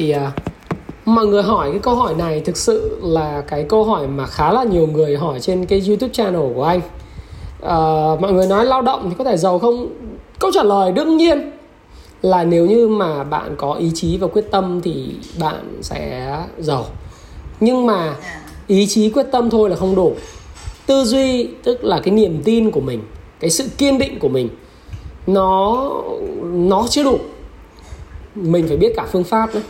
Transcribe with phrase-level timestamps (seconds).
[0.00, 0.32] Thì à,
[1.04, 4.52] mọi người hỏi cái câu hỏi này thực sự là cái câu hỏi mà khá
[4.52, 6.80] là nhiều người hỏi trên cái YouTube channel của anh.
[7.62, 7.76] À,
[8.20, 9.88] mọi người nói lao động thì có thể giàu không?
[10.38, 11.50] Câu trả lời đương nhiên
[12.22, 16.84] là nếu như mà bạn có ý chí và quyết tâm thì bạn sẽ giàu.
[17.60, 18.14] Nhưng mà
[18.66, 20.14] ý chí quyết tâm thôi là không đủ.
[20.86, 23.00] Tư duy tức là cái niềm tin của mình
[23.40, 24.48] cái sự kiên định của mình
[25.26, 25.86] nó
[26.42, 27.18] nó chưa đủ.
[28.34, 29.60] Mình phải biết cả phương pháp nữa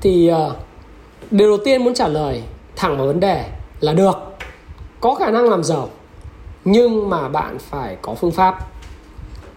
[0.00, 0.56] thì ờ,
[1.30, 2.42] điều đầu tiên muốn trả lời
[2.76, 3.44] thẳng vào vấn đề
[3.80, 4.16] là được,
[5.00, 5.88] có khả năng làm giàu,
[6.64, 8.58] nhưng mà bạn phải có phương pháp.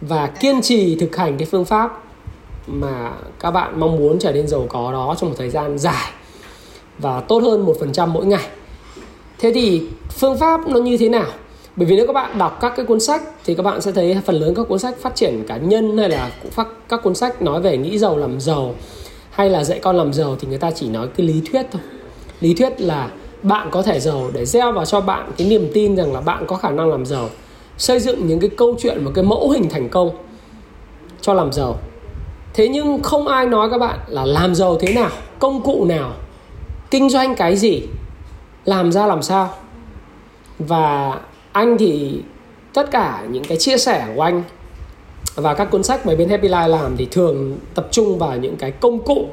[0.01, 2.03] Và kiên trì thực hành cái phương pháp
[2.67, 6.11] mà các bạn mong muốn trở nên giàu có đó trong một thời gian dài
[6.99, 8.47] và tốt hơn một phần trăm mỗi ngày.
[9.39, 11.27] Thế thì phương pháp nó như thế nào?
[11.75, 14.17] Bởi vì nếu các bạn đọc các cái cuốn sách thì các bạn sẽ thấy
[14.25, 16.31] phần lớn các cuốn sách phát triển cá nhân hay là
[16.89, 18.75] các cuốn sách nói về nghĩ giàu làm giàu
[19.39, 21.81] hay là dạy con làm giàu thì người ta chỉ nói cái lý thuyết thôi.
[22.41, 23.09] Lý thuyết là
[23.43, 26.45] bạn có thể giàu để gieo vào cho bạn cái niềm tin rằng là bạn
[26.47, 27.29] có khả năng làm giàu.
[27.77, 30.09] Xây dựng những cái câu chuyện một cái mẫu hình thành công
[31.21, 31.79] cho làm giàu.
[32.53, 35.09] Thế nhưng không ai nói các bạn là làm giàu thế nào,
[35.39, 36.13] công cụ nào,
[36.91, 37.81] kinh doanh cái gì,
[38.65, 39.49] làm ra làm sao.
[40.59, 41.19] Và
[41.51, 42.21] anh thì
[42.73, 44.43] tất cả những cái chia sẻ của anh
[45.35, 48.55] và các cuốn sách mà bên Happy Life làm thì thường tập trung vào những
[48.55, 49.27] cái công cụ.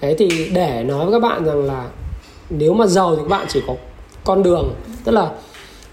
[0.00, 1.86] Thế thì để nói với các bạn rằng là
[2.50, 3.74] nếu mà giàu thì các bạn chỉ có
[4.24, 4.74] con đường.
[5.04, 5.30] Tức là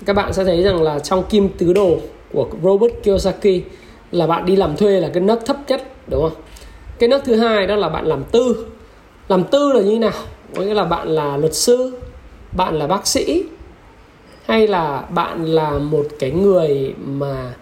[0.06, 1.98] các bạn sẽ thấy rằng là trong kim tứ đồ
[2.34, 3.62] của Robert Kiyosaki
[4.12, 6.42] là bạn đi làm thuê là cái nấc thấp nhất, đúng không?
[7.00, 8.66] Cái nấc thứ hai đó là bạn làm tư.
[9.28, 10.12] Làm tư là như thế nào?
[10.56, 12.00] Có nghĩa là bạn là luật sư,
[12.52, 13.44] bạn là bác sĩ,
[14.46, 17.54] hay là bạn là một cái người mà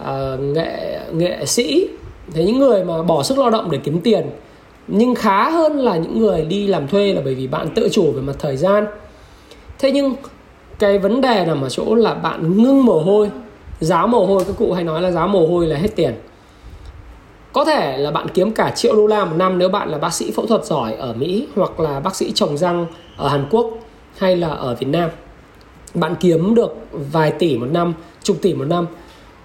[0.00, 1.88] uh, nghệ nghệ sĩ.
[2.32, 4.30] Thế những người mà bỏ sức lao động để kiếm tiền.
[4.88, 8.12] Nhưng khá hơn là những người đi làm thuê là bởi vì bạn tự chủ
[8.12, 8.86] về mặt thời gian.
[9.78, 10.14] Thế nhưng
[10.78, 13.30] cái vấn đề nằm ở chỗ là bạn ngưng mồ hôi.
[13.80, 16.14] Giá mồ hôi các cụ hay nói là giá mồ hôi là hết tiền.
[17.52, 20.14] Có thể là bạn kiếm cả triệu đô la một năm nếu bạn là bác
[20.14, 22.86] sĩ phẫu thuật giỏi ở Mỹ hoặc là bác sĩ trồng răng
[23.16, 23.70] ở Hàn Quốc
[24.18, 25.10] hay là ở Việt Nam.
[25.94, 28.86] Bạn kiếm được vài tỷ một năm chục tỷ một năm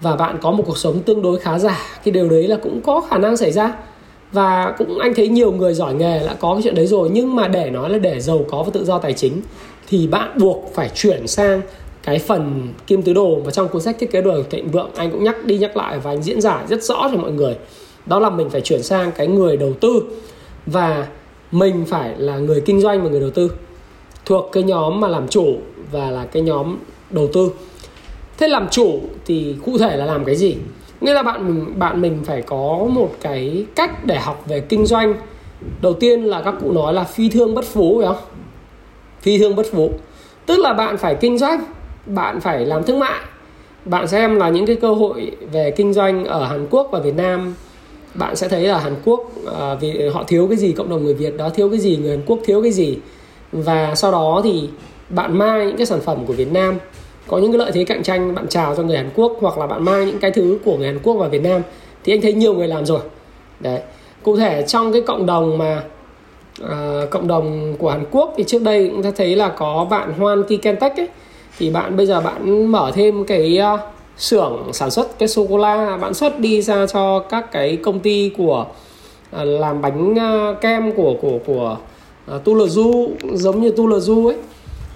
[0.00, 2.80] và bạn có một cuộc sống tương đối khá giả, cái điều đấy là cũng
[2.80, 3.74] có khả năng xảy ra.
[4.32, 7.36] Và cũng anh thấy nhiều người giỏi nghề đã có cái chuyện đấy rồi, nhưng
[7.36, 9.40] mà để nói là để giàu có và tự do tài chính,
[9.88, 11.62] thì bạn buộc phải chuyển sang
[12.02, 13.40] cái phần kim tứ đồ.
[13.44, 15.98] Và trong cuốn sách thiết kế đồ thịnh vượng, anh cũng nhắc đi nhắc lại
[15.98, 17.56] và anh diễn giải rất rõ cho mọi người.
[18.06, 20.02] Đó là mình phải chuyển sang cái người đầu tư
[20.66, 21.06] và
[21.52, 23.50] mình phải là người kinh doanh và người đầu tư.
[24.24, 25.56] Thuộc cái nhóm mà làm chủ
[25.92, 26.78] và là cái nhóm
[27.10, 27.50] đầu tư
[28.38, 30.56] thế làm chủ thì cụ thể là làm cái gì?
[31.00, 35.14] Nghĩa là bạn bạn mình phải có một cái cách để học về kinh doanh.
[35.82, 38.22] Đầu tiên là các cụ nói là phi thương bất phú phải không?
[39.20, 39.90] Phi thương bất phú.
[40.46, 41.64] Tức là bạn phải kinh doanh
[42.06, 43.20] bạn phải làm thương mại.
[43.84, 47.14] Bạn xem là những cái cơ hội về kinh doanh ở Hàn Quốc và Việt
[47.16, 47.54] Nam.
[48.14, 49.30] Bạn sẽ thấy là Hàn Quốc
[49.60, 52.10] à, vì họ thiếu cái gì cộng đồng người Việt đó thiếu cái gì người
[52.10, 52.98] Hàn Quốc thiếu cái gì.
[53.52, 54.68] Và sau đó thì
[55.08, 56.74] bạn mang những cái sản phẩm của Việt Nam
[57.28, 59.66] có những cái lợi thế cạnh tranh bạn chào cho người Hàn Quốc hoặc là
[59.66, 61.62] bạn mang những cái thứ của người Hàn Quốc vào Việt Nam
[62.04, 63.00] thì anh thấy nhiều người làm rồi.
[63.60, 63.80] Đấy.
[64.22, 65.82] Cụ thể trong cái cộng đồng mà
[66.62, 70.12] uh, cộng đồng của Hàn Quốc thì trước đây chúng ta thấy là có bạn
[70.12, 71.08] Hoan Ki Kentech ấy.
[71.58, 73.80] Thì bạn bây giờ bạn mở thêm cái uh,
[74.16, 75.96] xưởng sản xuất cái sô cô la.
[75.96, 78.66] Bạn xuất đi ra cho các cái công ty của
[79.36, 81.76] uh, làm bánh uh, kem của của của
[82.36, 84.36] uh, Tu Le Du giống như Tu Le Du ấy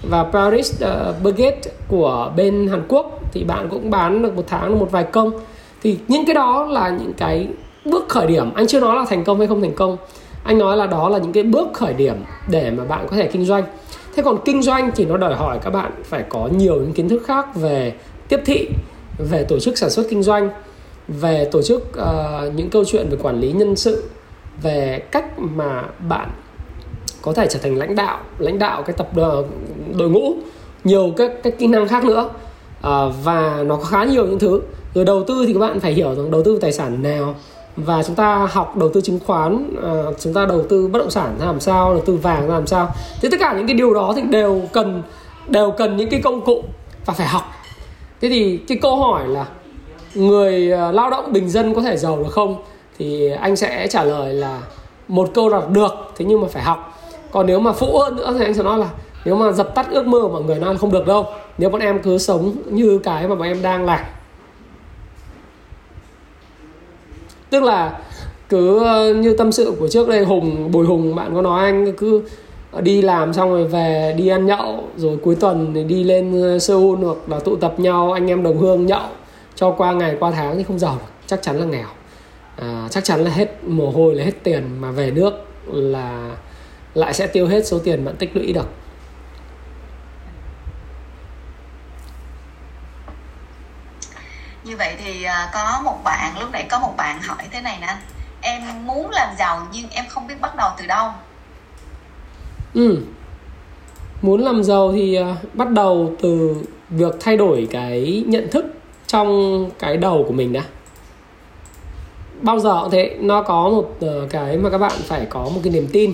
[0.03, 4.79] và Paris uh, Baguette của bên Hàn Quốc thì bạn cũng bán được một tháng
[4.79, 5.31] một vài công.
[5.83, 7.47] Thì những cái đó là những cái
[7.85, 8.53] bước khởi điểm.
[8.53, 9.97] Anh chưa nói là thành công hay không thành công.
[10.43, 12.15] Anh nói là đó là những cái bước khởi điểm
[12.49, 13.63] để mà bạn có thể kinh doanh.
[14.15, 17.09] Thế còn kinh doanh thì nó đòi hỏi các bạn phải có nhiều những kiến
[17.09, 17.93] thức khác về
[18.27, 18.69] tiếp thị
[19.17, 20.49] về tổ chức sản xuất kinh doanh
[21.07, 24.03] về tổ chức uh, những câu chuyện về quản lý nhân sự
[24.61, 26.29] về cách mà bạn
[27.21, 29.09] có thể trở thành lãnh đạo lãnh đạo cái tập
[29.97, 30.33] đội ngũ
[30.83, 32.29] nhiều các các kỹ năng khác nữa.
[32.81, 34.61] À, và nó có khá nhiều những thứ.
[34.93, 37.35] Rồi đầu tư thì các bạn phải hiểu rằng đầu tư tài sản nào.
[37.75, 41.11] Và chúng ta học đầu tư chứng khoán à, chúng ta đầu tư bất động
[41.11, 42.91] sản ra làm sao đầu tư vàng ra làm sao.
[43.21, 45.03] Thì tất cả những cái điều đó thì đều cần
[45.47, 46.63] đều cần những cái công cụ
[47.05, 47.43] và phải học.
[48.21, 49.45] Thế thì cái câu hỏi là
[50.15, 52.63] người à, lao động bình dân có thể giàu được không?
[52.99, 54.59] Thì anh sẽ trả lời là
[55.07, 56.90] một câu là được thế nhưng mà phải học
[57.31, 58.89] còn nếu mà phụ hơn nữa thì anh sẽ nói là
[59.25, 61.25] nếu mà dập tắt ước mơ của mọi người nó không được đâu
[61.57, 64.05] nếu bọn em cứ sống như cái mà bọn em đang làm.
[67.49, 67.99] Tức là
[68.49, 71.93] cứ ờ, như tâm sự của trước đây hùng bùi hùng bạn có nói anh
[71.97, 72.21] cứ
[72.81, 76.59] đi làm xong rồi về đi ăn nhậu rồi cuối tuần thì đi lên ờ,
[76.59, 79.01] Seoul hoặc là tụ tập nhau anh em đồng hương nhậu
[79.55, 81.87] cho qua ngày qua tháng thì không giàu được chắc chắn là nghèo.
[82.55, 85.33] À, chắc chắn là hết mồ hôi là hết tiền mà về nước
[85.67, 86.35] là
[86.93, 88.67] lại sẽ tiêu hết số tiền bạn tích lũy được.
[94.63, 97.77] Như vậy thì à, có một bạn lúc nãy có một bạn hỏi thế này
[97.81, 97.95] nè
[98.41, 101.09] em muốn làm giàu nhưng em không biết bắt đầu từ đâu?
[102.73, 102.97] Ừ.
[104.21, 106.55] Muốn làm giàu thì uh, bắt đầu từ
[106.89, 108.65] việc thay đổi cái nhận thức
[109.07, 110.61] trong cái đầu của mình đã.
[112.41, 115.61] Bao giờ cũng thế nó có một uh, cái mà các bạn phải có một
[115.63, 116.13] cái niềm tin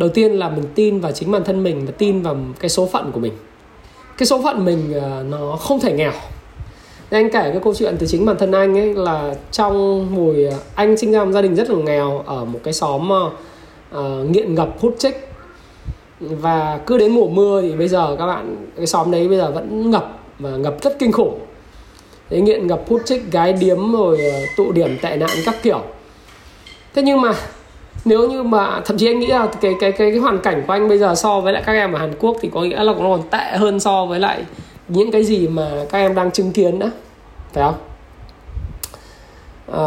[0.00, 2.86] đầu tiên là mình tin vào chính bản thân mình và tin vào cái số
[2.86, 3.32] phận của mình.
[4.18, 6.12] Cái số phận mình ờ, nó không thể nghèo.
[7.10, 10.58] Anh kể cái câu chuyện từ chính bản thân anh ấy là trong hồi ờ,
[10.74, 14.54] anh sinh ra một gia đình rất là nghèo ở một cái xóm uh, nghiện
[14.54, 15.28] ngập hút chích.
[16.20, 19.50] Và cứ đến mùa mưa thì bây giờ các bạn cái xóm đấy bây giờ
[19.50, 21.38] vẫn ngập và ngập rất kinh khủng.
[22.30, 24.18] Đấy nghiện ngập hút chích gái điếm rồi
[24.56, 25.80] tụ điểm tệ nạn các kiểu.
[26.94, 27.34] Thế nhưng mà
[28.04, 30.72] nếu như mà thậm chí anh nghĩ là cái cái cái, cái hoàn cảnh của
[30.72, 32.92] anh bây giờ so với lại các em ở Hàn Quốc thì có nghĩa là
[32.92, 34.44] nó còn tệ hơn so với lại
[34.88, 36.86] những cái gì mà các em đang chứng kiến đó.
[37.52, 37.74] Phải không?
[39.72, 39.84] À,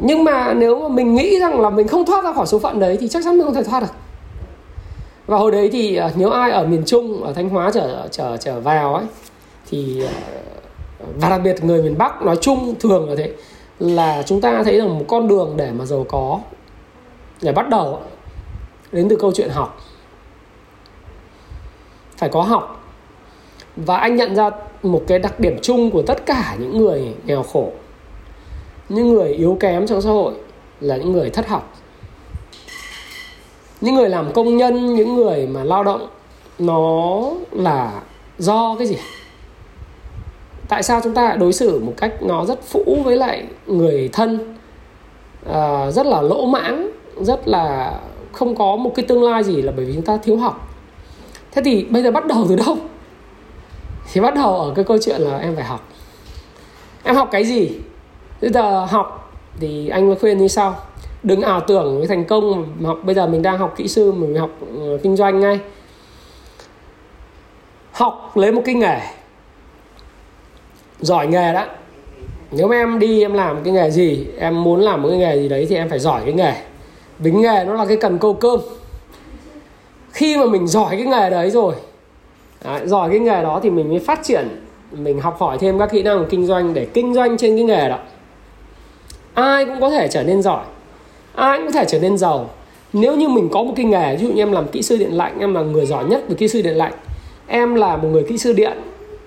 [0.00, 2.80] nhưng mà nếu mà mình nghĩ rằng là mình không thoát ra khỏi số phận
[2.80, 3.92] đấy thì chắc chắn mình không thể thoát được.
[5.26, 8.36] Và hồi đấy thì ờ, nếu ai ở miền Trung ở Thanh Hóa trở trở
[8.36, 9.04] trở vào ấy
[9.70, 10.08] thì ờ,
[11.20, 13.32] và đặc biệt người miền Bắc nói chung thường là thế
[13.78, 16.40] là chúng ta thấy rằng một con đường để mà giàu có
[17.42, 18.00] để bắt đầu
[18.92, 19.80] đến từ câu chuyện học.
[22.16, 22.84] Phải có học.
[23.76, 24.50] Và anh nhận ra
[24.82, 27.72] một cái đặc điểm chung của tất cả những người nghèo khổ.
[28.88, 30.34] Những người yếu kém trong xã hội
[30.80, 31.74] là những người thất học.
[33.80, 36.08] Những người làm công nhân những người mà lao động
[36.58, 38.02] nó là
[38.38, 38.96] do cái gì?
[40.68, 44.08] Tại sao chúng ta lại đối xử một cách nó rất phũ với lại người
[44.12, 44.56] thân
[45.52, 46.90] à, rất là lỗ mãng?
[47.20, 47.92] Rất là
[48.32, 50.68] không có một cái tương lai gì là bởi vì chúng ta thiếu học.
[51.52, 52.76] Thế thì bây giờ bắt đầu từ đâu?
[54.12, 55.88] Thì bắt đầu ở cái câu chuyện là em phải học.
[57.04, 57.70] Em học cái gì?
[58.40, 60.76] Bây giờ học thì anh khuyên như sau.
[61.22, 62.98] Đừng ảo tưởng với thành công học.
[63.02, 65.60] Bây giờ mình đang học kỹ sư, mình học ờ, kinh doanh ngay.
[67.92, 69.00] Học lấy một cái nghề.
[71.00, 71.66] Giỏi nghề đó
[72.50, 75.36] nếu mà em đi, em làm cái nghề gì, em muốn làm một cái nghề
[75.36, 76.54] gì đấy thì em phải giỏi cái nghề
[77.18, 78.60] vì nghề nó là cái cần câu cơm.
[80.12, 81.74] Khi mà mình giỏi cái nghề đấy rồi
[82.64, 84.48] đấy, giỏi cái nghề đó thì mình mới phát triển
[84.92, 87.88] mình học hỏi thêm các kỹ năng kinh doanh để kinh doanh trên cái nghề
[87.88, 87.98] đó.
[89.34, 90.64] Ai cũng có thể trở nên giỏi
[91.34, 92.50] ai cũng có thể trở nên giàu.
[92.92, 95.12] Nếu như mình có một cái nghề ví dụ như em làm kỹ sư điện
[95.12, 96.92] lạnh em là người giỏi nhất về kỹ sư điện lạnh.
[97.46, 98.78] Em là một người kỹ sư điện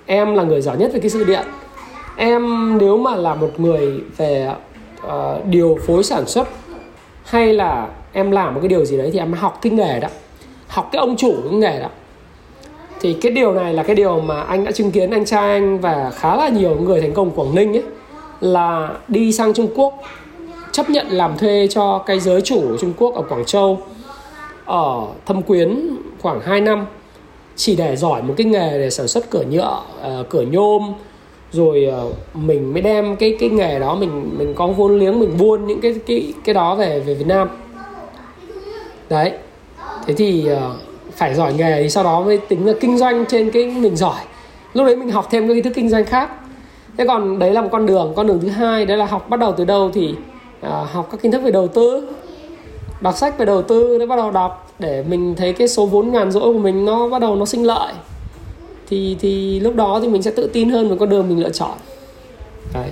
[0.05, 1.45] em là người giỏi nhất về kỹ sư điện.
[2.15, 4.51] Em nếu mà là một người về
[5.07, 6.47] uh, điều phối sản xuất
[7.29, 10.07] hay là em làm một cái điều gì đấy thì em học cái nghề đó.
[10.67, 11.87] Học cái ông chủ cái nghề đó.
[13.01, 15.79] Thì cái điều này là cái điều mà anh đã chứng kiến anh trai anh
[15.79, 17.83] và khá là nhiều người thành công Quảng Ninh ấy
[18.41, 19.93] là đi sang Trung Quốc
[20.71, 23.81] chấp nhận làm thuê cho cái giới chủ của Trung Quốc ở Quảng Châu
[24.65, 26.85] ở Thâm Quyến khoảng 2 năm
[27.55, 29.81] chỉ để giỏi một cái nghề để sản xuất cửa nhựa,
[30.21, 30.93] uh, cửa nhôm
[31.51, 35.37] rồi ờ, mình mới đem cái cái nghề đó mình mình có vốn liếng mình
[35.37, 37.47] buôn những cái cái cái đó về về Việt Nam.
[39.09, 39.31] Đấy.
[40.05, 40.75] Thế thì ờ,
[41.15, 44.19] phải giỏi nghề thì sau đó mới tính là kinh doanh trên cái mình giỏi.
[44.73, 46.29] Lúc đấy mình học thêm các kiến thức kinh doanh khác.
[46.97, 48.13] Thế còn đấy là một con đường.
[48.15, 50.15] Con đường thứ hai đấy là học bắt đầu từ đâu thì
[50.65, 52.09] uh, học các kiến thức về đầu tư.
[53.01, 56.11] Đọc sách về đầu tư để bắt đầu đọc để mình thấy cái số vốn
[56.11, 57.93] ngàn rỗi của mình nó bắt đầu nó sinh lợi
[58.89, 61.49] thì thì lúc đó thì mình sẽ tự tin hơn về con đường mình lựa
[61.49, 61.77] chọn.
[62.73, 62.91] Đấy.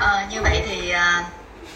[0.00, 1.26] À, như vậy thì uh,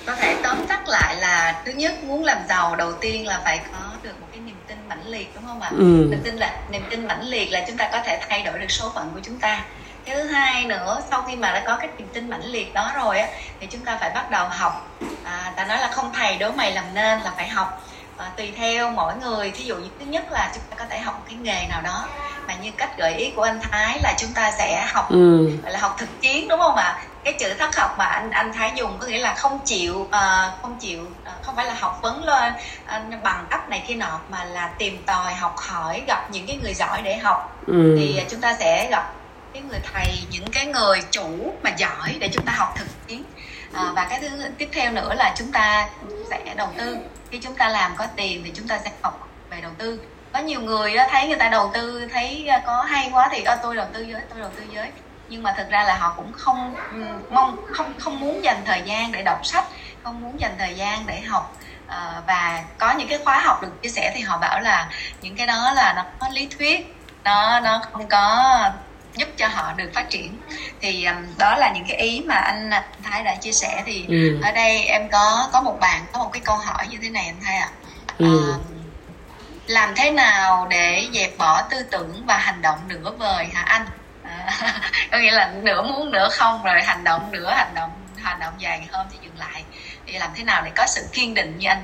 [0.06, 3.60] có thể tóm tắt lại là thứ nhất muốn làm giàu đầu tiên là phải
[3.72, 5.70] có được một cái niềm tin mãnh liệt đúng không ạ?
[5.78, 6.06] Ừ.
[6.10, 8.70] niềm tin là niềm tin mãnh liệt là chúng ta có thể thay đổi được
[8.70, 9.64] số phận của chúng ta.
[10.04, 12.92] Cái thứ hai nữa sau khi mà đã có cái niềm tin mãnh liệt đó
[12.96, 13.28] rồi á
[13.60, 14.98] thì chúng ta phải bắt đầu học.
[15.24, 17.84] À, ta nói là không thầy đố mày làm nên là phải học
[18.16, 19.50] à, tùy theo mỗi người.
[19.50, 21.82] Thí dụ như thứ nhất là chúng ta có thể học một cái nghề nào
[21.82, 22.08] đó
[22.48, 25.50] mà như cách gợi ý của anh Thái là chúng ta sẽ học ừ.
[25.62, 27.02] gọi là học thực chiến đúng không ạ?
[27.24, 30.12] Cái chữ thất học mà anh anh Thái dùng có nghĩa là không chịu uh,
[30.62, 32.52] không chịu uh, không phải là học vấn lên
[32.84, 36.58] uh, bằng cấp này kia nọ mà là tìm tòi học hỏi gặp những cái
[36.62, 37.62] người giỏi để học.
[37.66, 37.96] Ừ.
[37.98, 39.12] thì uh, chúng ta sẽ gặp
[39.52, 43.24] cái người thầy những cái người chủ mà giỏi để chúng ta học thực chiến.
[43.72, 44.28] À, và cái thứ
[44.58, 45.88] tiếp theo nữa là chúng ta
[46.30, 46.96] sẽ đầu tư
[47.34, 50.00] khi chúng ta làm có tiền thì chúng ta sẽ học về đầu tư.
[50.32, 53.76] Có nhiều người thấy người ta đầu tư thấy à, có hay quá thì tôi
[53.76, 54.90] đầu tư giới tôi đầu tư giới
[55.28, 56.74] nhưng mà thực ra là họ cũng không
[57.30, 59.64] mong không không muốn dành thời gian để đọc sách
[60.02, 61.56] không muốn dành thời gian để học.
[61.86, 64.88] À, và có những cái khóa học được chia sẻ thì họ bảo là
[65.22, 68.54] những cái đó là nó có lý thuyết nó nó không có
[69.16, 70.38] giúp cho họ được phát triển
[70.80, 72.70] thì um, đó là những cái ý mà anh,
[73.02, 74.40] Thái đã chia sẻ thì ừ.
[74.42, 77.26] ở đây em có có một bạn có một cái câu hỏi như thế này
[77.26, 77.70] anh Thái ạ
[78.06, 78.16] à.
[78.18, 78.54] ừ.
[78.54, 78.60] uh,
[79.66, 83.86] làm thế nào để dẹp bỏ tư tưởng và hành động nửa vời hả anh
[84.22, 84.80] à,
[85.10, 88.54] có nghĩa là nửa muốn nửa không rồi hành động nửa hành động hành động
[88.58, 89.62] dài hơn thì dừng lại
[90.06, 91.82] thì làm thế nào để có sự kiên định như anh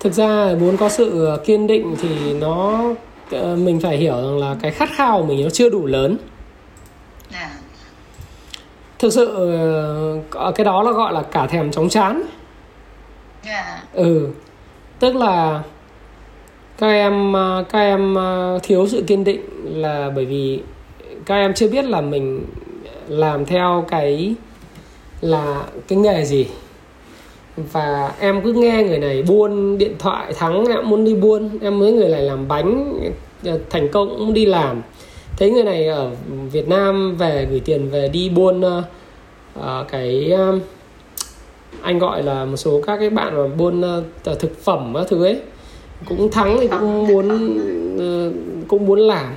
[0.00, 0.26] thực ra
[0.60, 3.09] muốn có sự kiên định thì nó Ờ,
[3.56, 6.16] mình phải hiểu rằng là cái khát khao của mình nó chưa đủ lớn.
[7.32, 7.50] Dạ.
[8.98, 9.26] thực sự
[10.30, 12.22] ờ, cái đó là gọi là cả thèm chóng chán.
[13.46, 13.82] Dạ.
[13.92, 14.28] ừ
[14.98, 15.62] tức là
[16.78, 18.16] các em ờ, các em
[18.62, 20.62] thiếu sự kiên định là bởi vì
[21.26, 22.46] các em chưa biết là mình
[23.08, 24.34] làm theo cái
[25.20, 26.46] là cái nghề gì
[27.56, 31.50] và em cứ nghe người này buôn điện thoại thắng em muốn đi buôn.
[31.62, 33.00] Em mới người này làm bánh
[33.44, 34.82] ờ, thành công cũng đi làm.
[35.38, 36.10] Thấy người này ở
[36.52, 40.62] Việt Nam về gửi tiền về đi buôn uh, cái uh,
[41.82, 45.24] anh gọi là một số các cái bạn mà buôn uh, thực phẩm các thứ
[45.24, 45.40] ấy.
[46.08, 47.56] Cũng thắng thì cũng muốn
[47.96, 48.34] uh,
[48.68, 49.34] cũng muốn làm.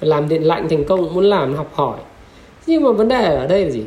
[0.00, 1.98] Làm điện lạnh thành công cũng muốn làm học hỏi.
[2.66, 3.82] Nhưng mà vấn đề ở đây là gì?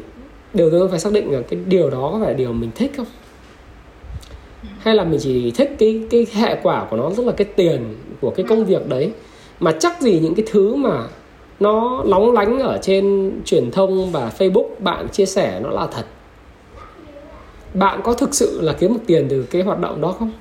[0.53, 3.05] Điều tôi phải xác định là cái điều đó có phải điều mình thích không
[4.79, 7.95] hay là mình chỉ thích cái cái hệ quả của nó rất là cái tiền
[8.21, 9.11] của cái công việc đấy.
[9.59, 11.03] Mà chắc gì những cái thứ mà
[11.59, 16.05] nó lóng lánh ở trên truyền thông và Facebook bạn chia sẻ nó là thật.
[17.73, 20.31] Bạn có thực sự là kiếm được tiền từ cái hoạt động đó không?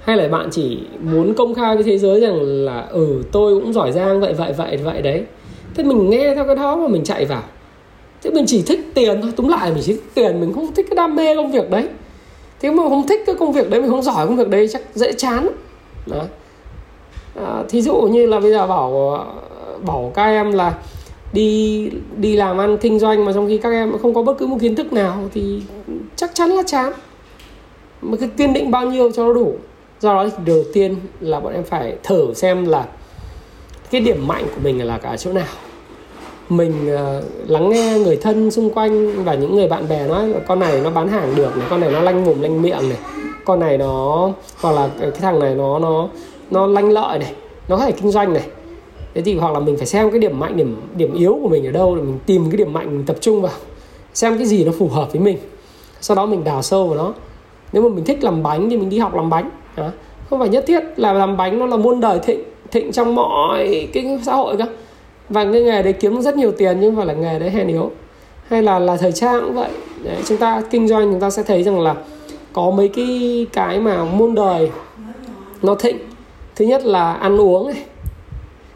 [0.00, 3.72] Hay là bạn chỉ muốn công khai với thế giới rằng là ừ tôi cũng
[3.72, 5.24] giỏi giang vậy vậy vậy vậy đấy.
[5.74, 7.42] Thế mình nghe theo cái đó mà mình chạy vào.
[8.22, 10.86] Thế mình chỉ thích tiền thôi túm lại mình chỉ thích tiền mình không thích
[10.90, 11.88] cái đam mê công việc đấy
[12.64, 14.82] thế mà không thích cái công việc đấy mình không giỏi công việc đấy chắc
[14.94, 15.48] dễ chán.
[16.06, 16.22] Đó
[17.36, 19.18] à, thí dụ như là bây giờ bảo
[19.86, 20.74] bảo các em là
[21.32, 24.46] đi đi làm ăn kinh doanh mà trong khi các em không có bất cứ
[24.46, 25.62] một kiến thức nào thì
[26.16, 26.92] chắc chắn là chán.
[28.02, 29.54] Mà cái kiên định bao nhiêu cho nó đủ.
[30.00, 32.86] Do đó thì đầu tiên là bọn em phải thử xem là
[33.90, 35.46] cái điểm mạnh của mình là cả chỗ nào
[36.48, 40.58] mình uh, lắng nghe người thân xung quanh và những người bạn bè nói con
[40.58, 42.98] này nó bán hàng được này con này nó lanh mồm lanh miệng này
[43.44, 46.08] con này nó hoặc là cái thằng này nó nó
[46.50, 47.32] nó lanh lợi này
[47.68, 48.42] nó có thể kinh doanh này.
[49.14, 51.66] Thế thì hoặc là mình phải xem cái điểm mạnh điểm điểm yếu của mình
[51.66, 53.52] ở đâu để mình tìm cái điểm mạnh mình tập trung vào
[54.14, 55.38] xem cái gì nó phù hợp với mình.
[56.00, 57.14] Sau đó mình đào sâu vào nó.
[57.72, 59.50] Nếu mà mình thích làm bánh thì mình đi học làm bánh
[60.30, 63.88] không phải nhất thiết là làm bánh nó là muôn đời thịnh thịnh trong mọi
[63.92, 64.64] cái xã hội cơ
[65.28, 67.90] và cái nghề đấy kiếm rất nhiều tiền nhưng mà là nghề đấy hèn yếu.
[68.48, 69.70] Hay là là thời trang cũng vậy.
[70.02, 71.94] Đấy, chúng ta kinh doanh chúng ta sẽ thấy rằng là
[72.52, 74.70] có mấy cái cái mà muôn đời
[75.62, 75.98] nó thịnh.
[76.56, 77.82] Thứ nhất là ăn uống này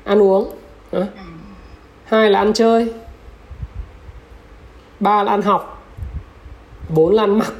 [0.05, 0.50] ăn uống
[0.93, 1.02] đó.
[2.05, 2.93] hai là ăn chơi.
[5.00, 5.87] Ba là ăn học.
[6.95, 7.52] Bốn là ăn mặc.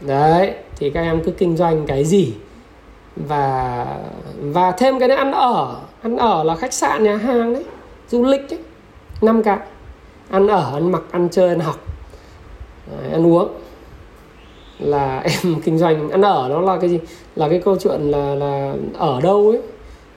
[0.00, 2.32] Đấy thì các em cứ kinh doanh cái gì.
[3.16, 3.86] Và
[4.40, 5.76] và thêm cái đấy ăn ở.
[6.02, 7.64] Ăn ở là khách sạn nhà hàng đấy
[8.08, 8.58] du lịch ấy
[9.20, 9.58] năm cái.
[10.30, 11.84] Ăn ở ăn mặc ăn chơi ăn học.
[12.90, 13.48] Đấy, ăn uống.
[14.78, 16.10] Là em kinh doanh.
[16.10, 16.98] Ăn ở nó là cái gì?
[17.36, 19.60] Là cái câu chuyện là là ở đâu ấy.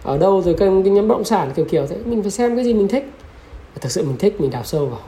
[0.03, 1.97] Ở đâu rồi cái, cái nhóm bất động sản kiểu kiểu thế.
[2.05, 3.11] Mình phải xem cái gì mình thích.
[3.81, 5.01] Thực sự mình thích mình đào sâu vào.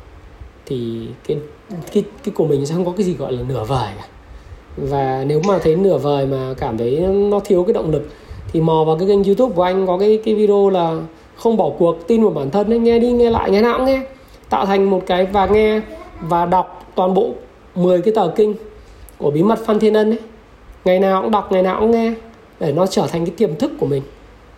[0.65, 1.37] Thì cái
[1.93, 4.05] cái cái của mình sẽ không có cái gì gọi là nửa vời cả.
[4.77, 8.09] Và nếu mà thấy nửa vời mà cảm thấy nó thiếu cái động lực
[8.53, 10.97] thì mò vào cái kênh youtube của anh có cái cái video là
[11.39, 13.85] không bỏ cuộc tin vào bản thân ấy, nghe đi nghe lại ngày nào cũng
[13.85, 14.01] nghe.
[14.49, 15.81] Tạo thành một cái và nghe
[16.21, 17.29] và đọc toàn bộ
[17.75, 18.55] 10 cái tờ kinh
[19.17, 20.19] của bí mật Phan Thiên Ân ấy.
[20.85, 22.13] Ngày nào cũng đọc ngày nào cũng nghe
[22.59, 24.03] để nó trở thành cái tiềm thức của mình.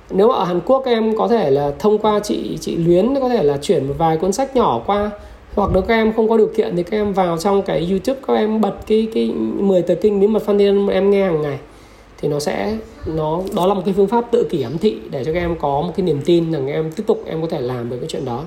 [0.09, 3.29] Nếu ở Hàn Quốc các em có thể là thông qua chị chị Luyến có
[3.29, 5.11] thể là chuyển một vài cuốn sách nhỏ qua
[5.55, 8.19] hoặc nếu các em không có điều kiện thì các em vào trong cái YouTube
[8.27, 11.25] các em bật cái cái 10 tờ kinh bí mật phan thiên ân em nghe
[11.25, 11.57] hàng ngày
[12.21, 15.23] thì nó sẽ nó đó là một cái phương pháp tự kỷ ám thị để
[15.23, 17.61] cho các em có một cái niềm tin rằng em tiếp tục em có thể
[17.61, 18.45] làm được cái chuyện đó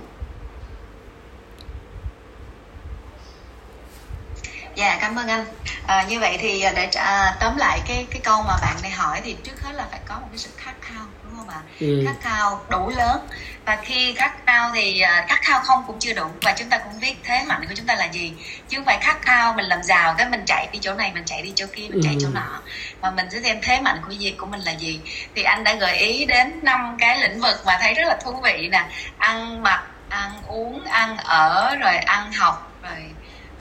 [4.76, 5.44] Dạ cảm ơn anh.
[5.86, 9.20] À, như vậy thì để trả, tóm lại cái cái câu mà bạn này hỏi
[9.24, 11.06] thì trước hết là phải có một cái sự khát khao
[11.46, 11.60] không ạ?
[11.80, 12.02] Ừ.
[12.06, 13.28] Khát khao đủ lớn
[13.64, 16.78] và khi khát khao thì uh, khát khao không cũng chưa đủ và chúng ta
[16.78, 18.32] cũng biết thế mạnh của chúng ta là gì
[18.68, 21.24] chứ không phải khát khao mình làm giàu cái mình chạy đi chỗ này mình
[21.24, 22.32] chạy đi chỗ kia mình chạy chỗ ừ.
[22.34, 22.60] nọ
[23.02, 25.00] mà mình sẽ xem thế mạnh của gì của mình là gì
[25.34, 28.40] thì anh đã gợi ý đến năm cái lĩnh vực mà thấy rất là thú
[28.44, 28.84] vị nè
[29.18, 33.04] ăn mặc ăn uống ăn ở rồi ăn học rồi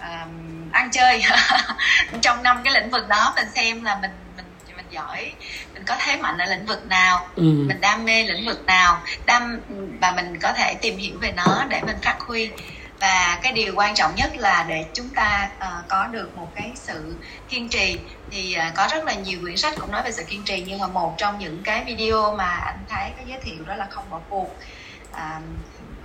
[0.01, 1.23] um, ăn chơi
[2.21, 4.11] trong năm cái lĩnh vực đó mình xem là mình
[4.93, 5.33] giỏi
[5.73, 7.43] mình có thế mạnh ở lĩnh vực nào ừ.
[7.43, 9.59] mình đam mê lĩnh vực nào đam
[10.01, 12.49] và mình có thể tìm hiểu về nó để mình phát huy.
[12.99, 16.71] Và cái điều quan trọng nhất là để chúng ta uh, có được một cái
[16.75, 17.15] sự
[17.49, 17.99] kiên trì.
[18.31, 20.79] Thì uh, có rất là nhiều quyển sách cũng nói về sự kiên trì nhưng
[20.79, 24.09] mà một trong những cái video mà anh thấy có giới thiệu đó là không
[24.09, 24.55] bỏ cuộc.
[25.11, 25.19] Uh,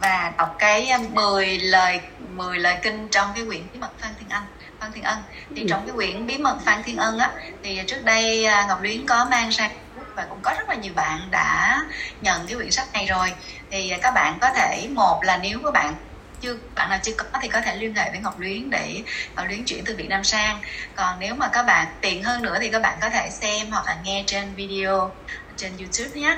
[0.00, 4.28] và đọc cái 10 lời 10 lời kinh trong cái quyển bí mật Phan Thiên
[4.28, 4.47] Anh
[4.81, 5.19] Phan Thiên Ân.
[5.57, 7.31] Thì trong cái quyển bí mật Phan Thiên Ân á
[7.63, 9.71] thì trước đây à, Ngọc Luyến có mang sang
[10.15, 11.81] và cũng có rất là nhiều bạn đã
[12.21, 13.33] nhận cái quyển sách này rồi.
[13.71, 15.95] Thì các bạn có thể một là nếu các bạn
[16.41, 19.03] chưa bạn nào chưa có thì có thể liên hệ với Ngọc Luyến để
[19.37, 20.61] Ngọc Luyến chuyển từ Việt Nam sang.
[20.95, 23.87] Còn nếu mà các bạn tiện hơn nữa thì các bạn có thể xem hoặc
[23.87, 25.11] là nghe trên video
[25.57, 26.37] trên YouTube nhé.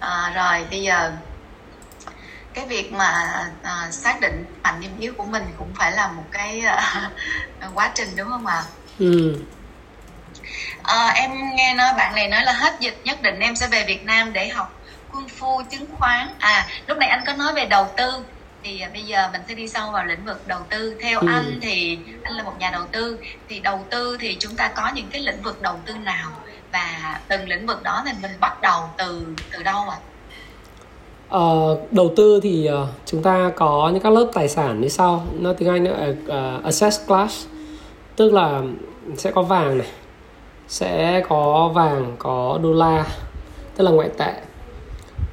[0.00, 1.12] À, rồi bây giờ
[2.56, 3.12] cái việc mà
[3.60, 6.62] uh, xác định mạnh điểm yếu của mình cũng phải là một cái
[7.66, 8.62] uh, quá trình đúng không ạ
[8.98, 9.36] ừ.
[10.82, 13.84] À, em nghe nói bạn này nói là hết dịch nhất định em sẽ về
[13.84, 14.80] Việt Nam để học
[15.12, 18.12] quân phu chứng khoán à lúc này anh có nói về đầu tư
[18.62, 21.26] thì bây giờ mình sẽ đi sâu vào lĩnh vực đầu tư theo ừ.
[21.28, 24.90] anh thì anh là một nhà đầu tư thì đầu tư thì chúng ta có
[24.94, 26.30] những cái lĩnh vực đầu tư nào
[26.72, 30.15] và từng lĩnh vực đó thì mình bắt đầu từ từ đâu ạ à?
[31.34, 35.24] Uh, đầu tư thì uh, chúng ta có những các lớp tài sản như sau.
[35.38, 37.46] Nó tiếng anh là uh, asset class.
[38.16, 38.62] Tức là
[39.16, 39.86] sẽ có vàng này
[40.68, 43.06] sẽ có vàng có đô la
[43.76, 44.32] tức là ngoại tệ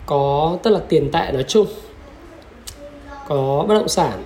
[0.06, 1.68] có tức là tiền tệ nói chung
[3.28, 4.24] có bất động sản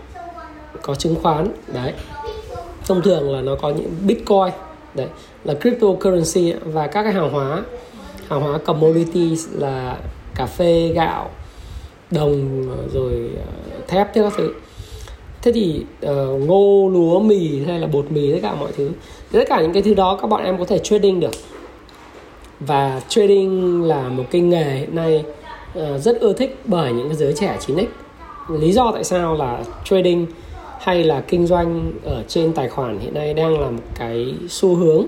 [0.81, 1.93] có chứng khoán đấy.
[2.85, 4.53] Thông thường là nó có những bitcoin
[4.93, 5.07] đấy
[5.43, 7.63] là cryptocurrency và các cái hàng hóa.
[8.29, 9.97] Hàng hóa commodities là
[10.35, 11.29] cà phê gạo
[12.11, 13.51] đồng rồi à,
[13.87, 14.53] thép thế các thứ.
[15.41, 18.89] Thế thì uh, ngô lúa mì hay là bột mì tất cả mọi thứ
[19.31, 21.33] tất cả những cái thứ đó các bọn em có thể trading được.
[22.59, 25.23] Và trading là một cái nghề hiện nay
[25.79, 27.85] uh, rất ưa thích bởi những cái giới trẻ 9x
[28.49, 30.25] lý do tại sao là trading
[30.79, 34.75] hay là kinh doanh ở trên tài khoản hiện nay đang là một cái xu
[34.75, 35.05] hướng.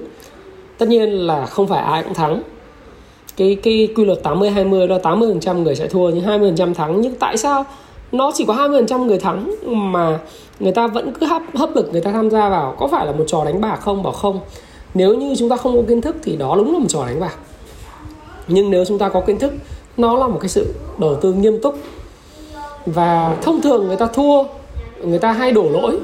[0.78, 2.42] Tất nhiên là không phải ai cũng thắng
[3.40, 7.02] cái cái quy luật 80 20 đó 80% người sẽ thua, nhưng 20% thắng.
[7.02, 7.66] Nhưng tại sao
[8.12, 10.20] nó chỉ có 20% người thắng mà
[10.60, 12.76] người ta vẫn cứ hấp hấp lực người ta tham gia vào?
[12.80, 14.04] Có phải là một trò đánh bạc không?
[14.04, 14.40] Bảo không.
[14.94, 17.20] Nếu như chúng ta không có kiến thức thì đó đúng là một trò đánh
[17.20, 17.36] bạc.
[18.48, 19.52] Nhưng nếu chúng ta có kiến thức,
[19.98, 21.76] nó là một cái sự đầu tư nghiêm túc.
[22.86, 24.44] Và thông thường người ta thua,
[25.04, 26.00] người ta hay đổ lỗi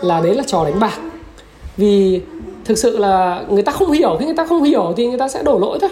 [0.00, 0.98] là đấy là trò đánh bạc.
[1.76, 2.20] Vì
[2.64, 5.28] thực sự là người ta không hiểu, khi người ta không hiểu thì người ta
[5.28, 5.90] sẽ đổ lỗi thôi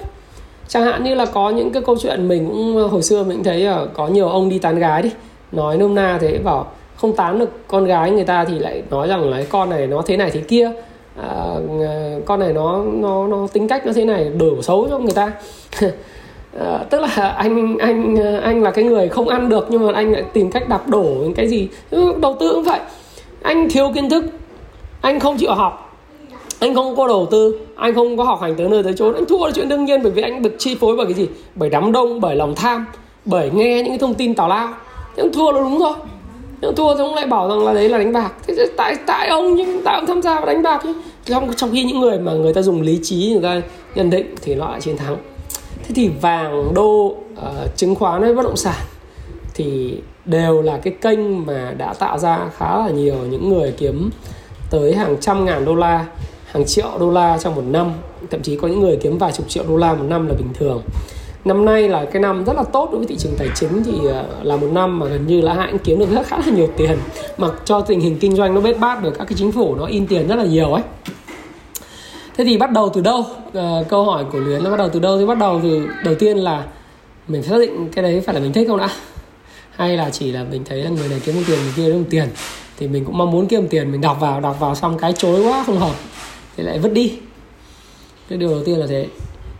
[0.68, 3.66] chẳng hạn như là có những cái câu chuyện mình cũng hồi xưa mình thấy
[3.66, 5.10] ở có nhiều ông đi tán gái đi.
[5.52, 9.08] Nói nôm na thế bảo không tán được con gái người ta thì lại nói
[9.08, 10.70] rằng là con này nó thế này thế kia.
[11.16, 11.28] À,
[11.80, 15.14] ờ, con này nó nó nó tính cách nó thế này đổ xấu cho người
[15.14, 15.32] ta.
[16.60, 20.12] À, tức là anh anh anh là cái người không ăn được nhưng mà anh
[20.12, 21.68] lại tìm cách đạp đổ những cái gì.
[21.90, 22.80] Ừ, đầu tư cũng vậy.
[23.42, 24.24] Anh thiếu kiến thức
[25.00, 25.85] anh không chịu học
[26.60, 29.14] anh không có đầu tư anh không có học hành tới nơi tới chốn.
[29.14, 31.28] Anh thua là chuyện đương nhiên bởi vì anh được chi phối bởi cái gì?
[31.54, 32.86] Bởi đám đông bởi lòng tham
[33.24, 34.68] bởi nghe những cái thông tin tào lao.
[35.16, 35.92] Thế ông thua là đúng thôi
[36.60, 38.32] nhưng thua thì ông lại bảo rằng là đấy là đánh bạc.
[38.46, 40.94] Thế tại tại ông nhưng tại ông tham gia vào đánh bạc chứ.
[41.24, 44.34] Trong trong khi những người mà người ta dùng lý trí người ta nhận định
[44.42, 45.16] thì nó lại chiến thắng.
[45.84, 48.82] Thế thì vàng đô uh, chứng khoán hay bất động sản
[49.54, 54.10] thì đều là cái kênh mà đã tạo ra khá là nhiều những người kiếm
[54.70, 56.06] tới hàng trăm ngàn đô la
[56.46, 57.92] hàng triệu đô la trong một năm
[58.30, 60.52] thậm chí có những người kiếm vài chục triệu đô la một năm là bình
[60.54, 60.82] thường.
[61.44, 63.92] Năm nay là cái năm rất là tốt đối với thị trường tài chính thì
[64.08, 66.46] ờ, là một năm mà gần như là ai cũng kiếm được rất khá là
[66.46, 66.98] nhiều tiền.
[67.38, 69.86] Mặc cho tình hình kinh doanh nó bết bát bởi các cái chính phủ nó
[69.86, 70.82] in tiền rất là nhiều ấy.
[72.36, 73.24] Thế thì bắt đầu từ đâu?
[73.54, 75.18] À, câu hỏi của luyến nó bắt đầu từ đâu?
[75.18, 76.64] Thì bắt đầu từ đầu tiên là
[77.28, 78.88] mình xác định cái đấy phải là mình thích không đã?
[79.70, 81.98] Hay là chỉ là mình thấy là người này kiếm được tiền người kia kiếm
[81.98, 82.28] được tiền?
[82.78, 85.44] Thì mình cũng mong muốn kiếm tiền mình đọc vào đọc vào xong cái chối
[85.44, 85.94] quá không hợp
[86.56, 87.18] thì lại vứt đi.
[88.28, 89.06] Cái điều đầu tiên là thế.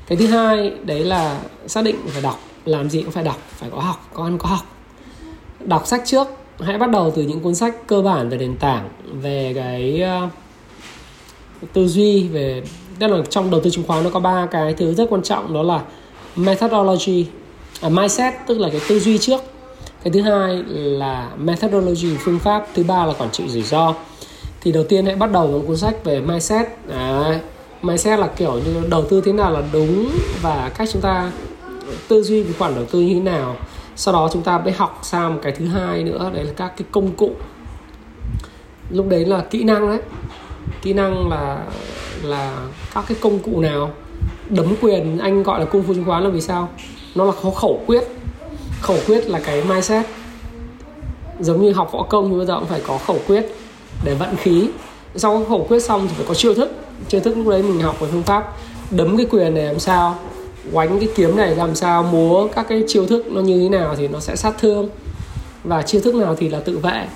[0.06, 3.70] Cái thứ hai đấy là xác định phải đọc làm gì cũng phải đọc phải
[3.70, 4.76] có học có ăn có học.
[5.60, 6.28] Đọc sách trước
[6.60, 8.88] hãy bắt đầu từ những cuốn sách cơ bản về nền tảng
[9.22, 10.30] về cái uh,
[11.72, 12.62] tư duy về
[12.98, 15.54] tức là trong đầu tư chứng khoán nó có ba cái thứ rất quan trọng
[15.54, 15.82] đó là
[16.36, 17.26] methodology
[17.80, 19.40] à, mindset tức là cái tư duy trước.
[20.02, 23.94] Cái thứ hai là methodology phương pháp thứ ba là quản trị rủi ro
[24.66, 26.66] thì đầu tiên hãy bắt đầu với cuốn sách về mindset.
[26.88, 27.38] Đấy.
[27.82, 30.10] mindset là kiểu như đầu tư thế nào là đúng
[30.42, 31.32] và cách chúng ta
[32.08, 33.56] tư duy về khoản đầu tư như thế nào.
[33.96, 36.72] Sau đó chúng ta mới học sang một cái thứ hai nữa, đấy là các
[36.76, 37.30] cái công cụ.
[38.90, 40.00] Lúc đấy là kỹ năng đấy.
[40.82, 41.64] Kỹ năng là
[42.22, 42.56] là
[42.94, 43.90] các cái công cụ nào
[44.48, 46.68] đấm quyền, anh gọi là cung phu chứng khoán là vì sao?
[47.14, 48.02] Nó là có khẩu quyết.
[48.80, 50.06] Khẩu quyết là cái mindset.
[51.40, 53.46] Giống như học võ công thì bây giờ cũng phải có khẩu quyết
[54.04, 54.68] để vận khí.
[55.14, 56.74] Sau khẩu quyết xong thì phải có chiêu thức.
[57.08, 58.56] Chiêu thức lúc đấy mình học về phương pháp
[58.90, 60.18] đấm cái quyền này làm sao,
[60.72, 63.94] quánh cái kiếm này làm sao, múa các cái chiêu thức nó như thế nào
[63.96, 64.88] thì nó sẽ sát thương.
[65.64, 67.08] Và chiêu thức nào thì là tự vệ.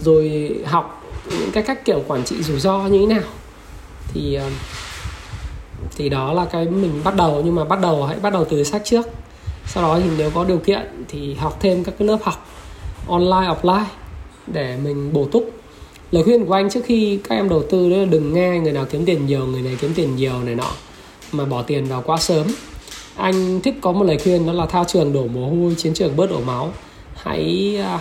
[0.00, 3.24] Rồi học những cái cách kiểu quản trị rủi ro như thế nào.
[4.14, 4.50] Thì ờ,
[5.96, 7.42] thì đó là cái mình bắt đầu.
[7.44, 9.06] Nhưng mà bắt đầu, hãy bắt đầu từ sách trước.
[9.66, 12.46] Sau đó thì nếu có điều kiện thì học thêm các cái lớp học
[13.08, 13.84] online, offline
[14.46, 15.50] để mình bổ túc
[16.14, 18.72] lời khuyên của anh trước khi các em đầu tư đó là đừng nghe người
[18.72, 20.70] nào kiếm tiền nhiều, người này kiếm tiền nhiều này nọ,
[21.32, 22.46] mà bỏ tiền vào quá sớm.
[23.16, 26.16] Anh thích có một lời khuyên đó là thao trường đổ mồ hôi, chiến trường
[26.16, 26.72] bớt đổ máu.
[27.14, 27.98] Hãy à,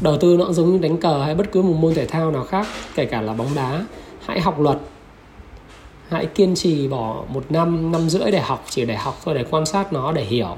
[0.00, 2.44] đầu tư nó giống như đánh cờ hay bất cứ một môn thể thao nào
[2.44, 3.84] khác, kể cả là bóng đá.
[4.26, 4.78] Hãy học luật.
[6.08, 9.44] Hãy kiên trì bỏ một năm năm rưỡi để học, chỉ để học thôi, để
[9.50, 10.56] quan sát nó, để hiểu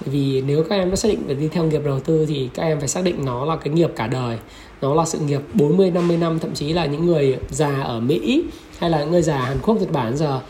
[0.00, 2.62] vì nếu các em đã xác định về đi theo nghiệp đầu tư thì các
[2.62, 4.38] em phải xác định nó là cái nghiệp cả đời.
[4.80, 8.44] Nó là sự nghiệp 40 50 năm thậm chí là những người già ở Mỹ
[8.78, 10.40] hay là những người già Hàn Quốc, Nhật Bản giờ,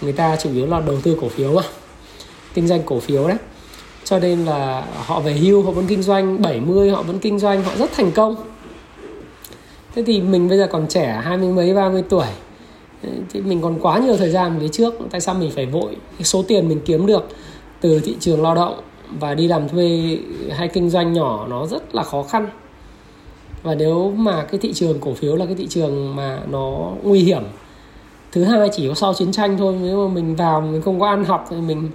[0.00, 1.62] người ta chủ yếu là đầu tư cổ phiếu mà,
[2.54, 3.36] kinh doanh cổ phiếu đấy.
[4.04, 7.64] Cho nên là họ về hưu, họ vẫn kinh doanh 70 họ vẫn kinh doanh,
[7.64, 8.36] họ rất thành công.
[9.94, 12.26] Thế thì mình bây giờ còn trẻ, hai mươi mấy, ba mươi tuổi.
[13.30, 15.96] Thì mình còn quá nhiều thời gian phía trước, tại sao mình phải vội?
[16.18, 17.28] Cái số tiền mình kiếm được
[17.80, 18.80] từ thị trường lao động
[19.20, 20.18] và đi làm thuê
[20.56, 22.48] hay kinh doanh nhỏ nó rất là khó khăn.
[23.62, 27.20] Và nếu mà cái thị trường cổ phiếu là cái thị trường mà nó nguy
[27.20, 27.42] hiểm,
[28.32, 31.08] thứ hai chỉ có sau chiến tranh thôi, nếu mà mình vào mình không có
[31.08, 31.90] ăn học thì mình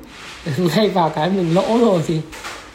[0.75, 2.21] ngay vào cái mình lỗ rồi thì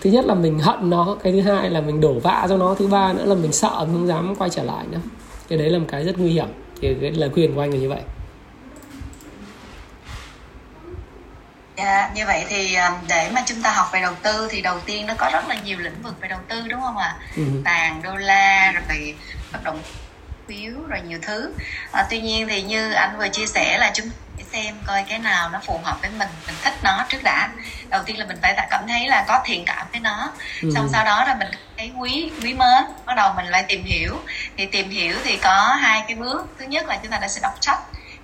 [0.00, 2.74] thứ nhất là mình hận nó, cái thứ hai là mình đổ vạ cho nó,
[2.74, 5.00] thứ ba nữa là mình sợ mình không dám quay trở lại nữa.
[5.48, 6.46] Cái đấy là một cái rất nguy hiểm,
[6.80, 8.00] thì cái lời khuyên của anh là như vậy.
[11.78, 14.80] Dạ, như vậy thì à, để mà chúng ta học về đầu tư thì đầu
[14.80, 17.16] tiên nó có rất là nhiều lĩnh vực về đầu tư đúng không ạ?
[17.36, 17.42] Ừ.
[17.64, 19.14] Vàng, đô la, rồi
[19.52, 19.82] bất động
[20.48, 21.52] phiếu, rồi nhiều thứ.
[21.92, 25.18] À, tuy nhiên thì như anh vừa chia sẻ là chúng phải xem coi cái
[25.18, 27.48] nào nó phù hợp với mình, mình thích nó trước đã.
[27.88, 30.32] Đầu tiên là mình phải cảm thấy là có thiện cảm với nó.
[30.62, 30.70] Ừ.
[30.74, 34.20] Xong sau đó là mình thấy quý quý mến, bắt đầu mình lại tìm hiểu.
[34.56, 36.46] Thì tìm hiểu thì có hai cái bước.
[36.58, 37.78] Thứ nhất là chúng ta đã sẽ đọc sách.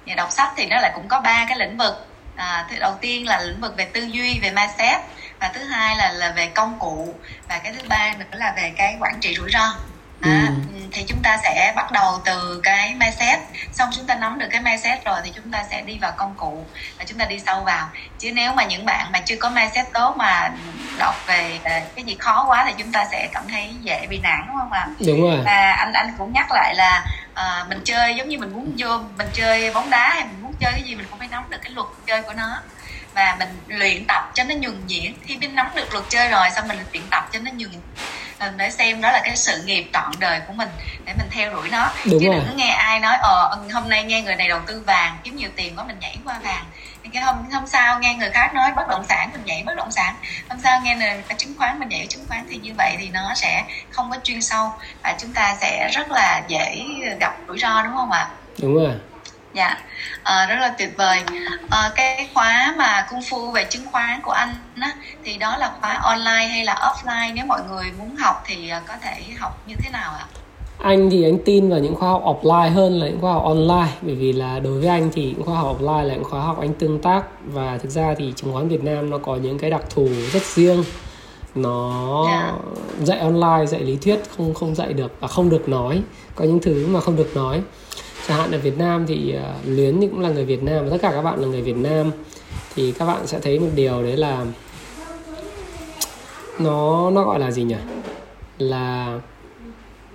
[0.07, 2.95] Và đọc sách thì nó lại cũng có ba cái lĩnh vực à, thứ đầu
[3.01, 5.01] tiên là lĩnh vực về tư duy về mindset
[5.41, 7.15] và thứ hai là là về công cụ
[7.49, 9.75] và cái thứ ba nữa là về cái quản trị rủi ro.
[10.21, 10.81] À, ừ.
[10.93, 13.39] thì chúng ta sẽ bắt đầu từ cái mindset.
[13.73, 16.35] Xong chúng ta nắm được cái mindset rồi thì chúng ta sẽ đi vào công
[16.37, 16.67] cụ
[16.99, 17.89] và chúng ta đi sâu vào.
[18.19, 20.51] Chứ nếu mà những bạn mà chưa có mindset tốt mà
[20.99, 24.45] đọc về cái gì khó quá thì chúng ta sẽ cảm thấy dễ bị nản
[24.49, 24.87] đúng không ạ?
[25.07, 25.43] Đúng rồi.
[25.45, 28.99] Và anh anh cũng nhắc lại là à, mình chơi giống như mình muốn vô
[29.19, 31.59] mình chơi bóng đá hay mình muốn chơi cái gì mình cũng phải nắm được
[31.63, 32.63] cái luật chơi của nó.
[33.15, 35.15] Và mình luyện tập cho nó nhuần nhuyễn.
[35.27, 37.73] Khi mình nắm được luật chơi rồi xong mình luyện tập cho nó nhuần
[38.57, 40.69] để xem đó là cái sự nghiệp trọn đời của mình
[41.05, 41.91] để mình theo đuổi nó.
[42.05, 42.43] Đúng chứ rồi.
[42.47, 45.51] đừng nghe ai nói ờ hôm nay nghe người này đầu tư vàng kiếm nhiều
[45.57, 46.65] tiền quá mình nhảy qua vàng.
[47.13, 49.91] Cái hôm hôm sau nghe người khác nói bất động sản mình nhảy bất động
[49.91, 50.15] sản.
[50.49, 53.09] Hôm sau nghe người ta chứng khoán mình nhảy chứng khoán thì như vậy thì
[53.09, 56.85] nó sẽ không có chuyên sâu và chúng ta sẽ rất là dễ
[57.21, 58.29] gặp rủi ro đúng không ạ?
[58.59, 58.93] Đúng rồi
[59.55, 59.79] dạ.
[60.23, 61.23] À, rất là tuyệt vời.
[61.71, 64.93] À, cái khóa mà cung phu về chứng khoán của anh á,
[65.25, 67.35] thì đó là khóa online hay là offline?
[67.35, 70.27] Nếu mọi người muốn học thì ờ, có thể học như thế nào ạ?
[70.79, 73.93] Anh thì anh tin vào những khóa học offline hơn là những khóa học online.
[74.03, 76.61] Bởi vì là đối với anh thì những khóa học offline là những khóa học
[76.61, 77.23] anh tương tác.
[77.45, 80.43] Và thực ra thì chứng khoán Việt Nam nó có những cái đặc thù rất
[80.43, 80.85] riêng.
[81.55, 82.45] Nó yeah.
[82.45, 83.05] Dạ.
[83.05, 86.03] dạy online dạy lý thuyết không không dạy được và không được nói.
[86.35, 87.63] Có những thứ mà không được nói
[88.29, 90.91] chẳng hạn ở Việt Nam thì uh, Luyến thì cũng là người Việt Nam và
[90.91, 92.11] tất cả các bạn là người Việt Nam.
[92.75, 94.47] Thì các bạn sẽ thấy một điều đấy là
[96.59, 97.77] nó nó gọi là gì nhỉ?
[98.59, 99.21] Là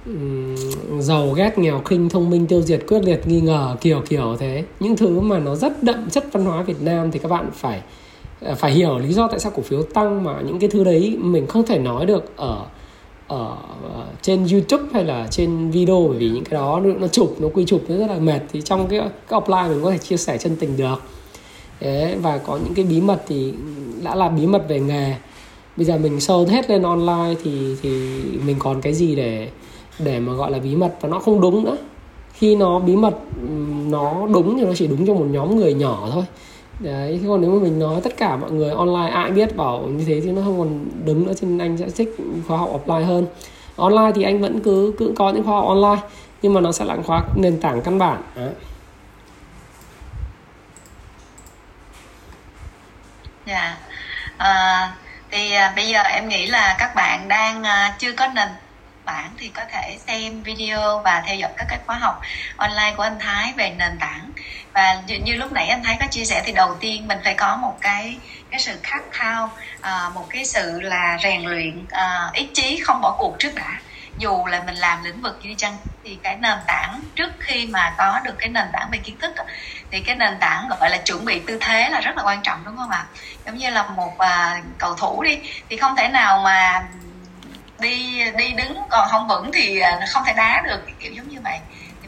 [0.05, 0.55] um,
[0.99, 4.63] giàu ghét nghèo khinh thông minh tiêu diệt quyết liệt nghi ngờ kiểu kiểu thế.
[4.79, 7.81] Những thứ mà nó rất đậm chất văn hóa Việt Nam thì các bạn phải
[8.41, 11.17] à, phải hiểu lý do tại sao cổ phiếu tăng mà những cái thứ đấy
[11.19, 12.65] mình không thể nói được ở
[13.29, 13.57] ở
[14.21, 17.65] trên YouTube hay là trên video bởi vì những cái đó nó chụp nó quy
[17.65, 18.39] chụp nó rất là mệt.
[18.53, 21.01] Thì trong cái cái offline mình có thể chia sẻ chân tình được.
[21.81, 23.53] Đấy, và có những cái bí mật thì
[24.03, 25.15] đã là bí mật về nghề.
[25.77, 27.89] Bây giờ mình sâu hết lên online thì thì
[28.45, 29.49] mình còn cái gì để
[29.99, 30.93] để mà gọi là bí mật?
[31.01, 31.77] Và nó không đúng nữa.
[32.33, 33.15] Khi nó bí mật
[33.89, 36.23] nó đúng thì nó chỉ đúng cho một nhóm người nhỏ thôi
[36.79, 40.05] đấy còn nếu mà mình nói tất cả mọi người online ai biết bảo như
[40.07, 42.15] thế thì nó không còn đứng nữa trên anh sẽ thích
[42.47, 43.27] khóa học offline hơn
[43.75, 46.07] online thì anh vẫn cứ cứ có những khóa học online
[46.41, 48.53] nhưng mà nó sẽ là khóa nền tảng căn bản đấy.
[53.45, 53.77] dạ yeah.
[54.37, 54.95] à,
[55.31, 58.47] thì à, bây giờ em nghĩ là các bạn đang à, chưa có nền
[59.05, 62.21] tảng thì có thể xem video và theo dõi các cái khóa học
[62.57, 64.31] online của anh Thái về nền tảng
[64.73, 67.33] và như, như lúc nãy anh thấy có chia sẻ thì đầu tiên mình phải
[67.33, 68.19] có một cái
[68.51, 69.51] cái sự khát khao
[69.81, 73.81] à, một cái sự là rèn luyện à, ý chí không bỏ cuộc trước đã.
[74.17, 77.95] Dù là mình làm lĩnh vực gì chăng thì cái nền tảng trước khi mà
[77.97, 79.31] có được cái nền tảng về kiến thức
[79.91, 82.65] thì cái nền tảng gọi là chuẩn bị tư thế là rất là quan trọng
[82.65, 83.05] đúng không ạ?
[83.45, 86.83] Giống như là một à, cầu thủ đi thì không thể nào mà
[87.79, 91.41] đi đi đứng còn không vững thì à, không thể đá được kiểu giống như
[91.43, 91.59] vậy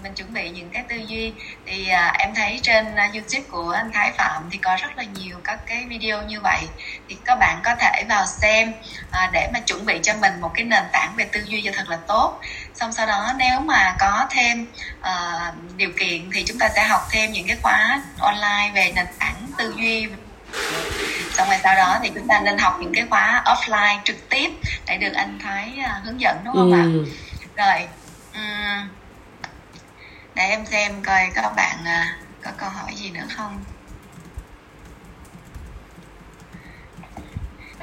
[0.04, 1.34] mình chuẩn bị những cái tư duy.
[1.66, 5.04] Thì à, em thấy trên uh, youtube của anh thái phạm thì có rất là
[5.04, 6.62] nhiều các cái video như vậy.
[7.10, 8.74] Thì các bạn có thể vào xem
[9.12, 11.72] à, để mà chuẩn bị cho mình một cái nền tảng về tư duy cho
[11.76, 12.40] thật là tốt.
[12.74, 14.66] Xong sau đó nếu mà có thêm
[15.00, 19.06] uh, điều kiện thì chúng ta sẽ học thêm những cái khóa online về nền
[19.20, 20.08] tảng tư duy.
[21.34, 24.52] Xong rồi sau đó thì chúng ta nên học những cái khóa offline trực tiếp
[24.88, 26.84] để được anh Thái uh, hướng dẫn đúng không ạ?
[26.84, 27.06] Ừ.
[27.56, 27.88] rồi
[28.34, 28.90] um,
[30.36, 33.63] để em xem coi các bạn uh, có câu hỏi gì nữa không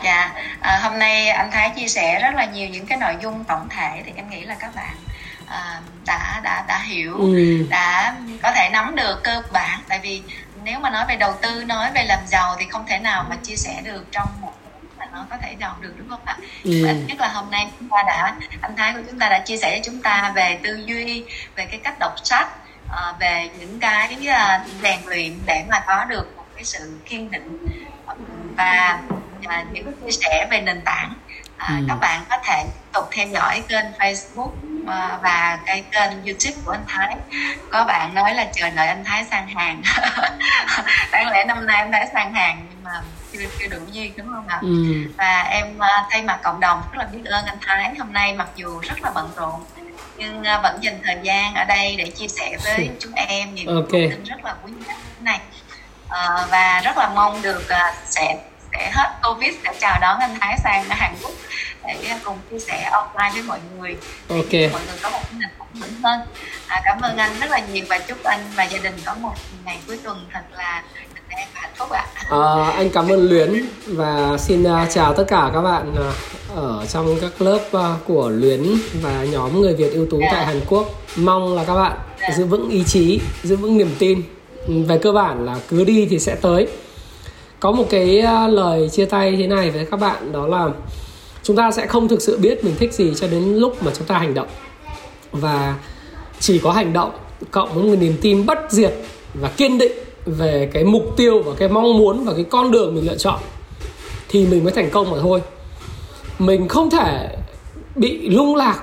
[0.04, 3.44] dạ à, hôm nay anh Thái chia sẻ rất là nhiều những cái nội dung
[3.44, 4.96] tổng thể thì em nghĩ là các bạn
[5.46, 7.66] à, đã đã đã hiểu ừ.
[7.70, 10.22] đã có thể nắm được cơ bản tại vì
[10.64, 13.36] nếu mà nói về đầu tư nói về làm giàu thì không thể nào mà
[13.42, 14.54] chia sẻ được trong một
[15.12, 16.36] nó có thể giàu được đúng không ạ?
[16.64, 16.70] Ừ.
[17.06, 19.78] Nhất là hôm nay chúng ta đã anh Thái của chúng ta đã chia sẻ
[19.78, 22.48] cho chúng ta về tư duy, về cái cách đọc sách,
[22.86, 27.30] uh, về những cái uh, rèn luyện để mà có được một cái sự kiên
[27.30, 27.66] định
[28.56, 28.98] và
[29.44, 31.14] uh, những chia sẻ về nền tảng.
[31.58, 31.74] Ừ.
[31.88, 34.50] Các bạn có thể tục theo dõi kênh Facebook
[34.88, 37.16] Ờ, và cái kênh youtube của anh thái
[37.70, 39.82] có bạn nói là chờ đợi anh thái sang hàng
[41.12, 43.02] đáng lẽ năm nay anh thái sang hàng nhưng mà
[43.58, 44.58] chưa đủ duyên đúng không ạ?
[44.62, 44.68] Ừ.
[45.16, 47.94] và em ờ, thay mặt cộng đồng rất là biết ơn anh thái.
[47.98, 49.64] Hôm nay mặc dù rất là bận rộn
[50.16, 53.66] nhưng ờ, vẫn dành thời gian ở đây để chia sẻ với chúng em những
[53.66, 54.08] okay.
[54.10, 55.40] tin rất là quý giá này.
[56.06, 58.36] Uh, và rất là mong được uh, sẽ
[58.72, 61.32] sẽ hết covid sẽ chào đón anh thái sang hàn quốc
[61.86, 63.96] để cùng chia sẻ offline với mọi người.
[64.28, 64.72] Ok.
[64.72, 66.20] mọi người có một cái nền tảng vững hơn.
[66.66, 69.34] À, cảm ơn anh rất là nhiều và chúc anh và gia đình có một
[69.64, 70.82] ngày cuối tuần thật là
[71.52, 75.62] hạnh phúc ạ à, anh cảm ơn Luyến và xin uh, chào tất cả các
[75.62, 78.62] bạn uh, ở trong các lớp uh, của Luyến
[79.02, 80.32] và nhóm người Việt ưu tú yeah.
[80.32, 82.36] Tại Hàn Quốc mong là các bạn yeah.
[82.36, 84.22] Giữ vững ý chí giữ vững niềm tin
[84.68, 86.68] về cơ bản là cứ đi thì sẽ tới
[87.60, 90.68] có một cái lời chia tay thế này với các bạn đó là
[91.42, 94.06] chúng ta sẽ không thực sự biết mình thích gì cho đến lúc mà chúng
[94.06, 94.48] ta hành động
[95.32, 95.74] và
[96.40, 97.10] chỉ có hành động
[97.50, 98.94] cộng với một niềm tin bất diệt
[99.34, 99.92] và kiên định
[100.26, 103.40] về cái mục tiêu và cái mong muốn và cái con đường mình lựa chọn
[104.28, 105.42] thì mình mới thành công mà thôi.
[106.38, 107.36] Mình không thể
[107.94, 108.82] bị lung lạc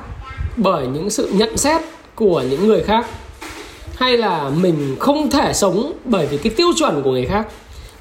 [0.58, 1.82] bởi những sự nhận xét
[2.15, 3.06] của những người khác
[3.95, 7.48] hay là mình không thể sống bởi vì cái tiêu chuẩn của người khác.